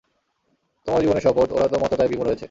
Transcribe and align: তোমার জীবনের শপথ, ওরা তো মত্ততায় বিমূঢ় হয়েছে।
তোমার 0.87 1.01
জীবনের 1.01 1.21
শপথ, 1.21 1.47
ওরা 1.51 1.67
তো 1.67 1.75
মত্ততায় 1.79 2.09
বিমূঢ় 2.09 2.27
হয়েছে। 2.27 2.39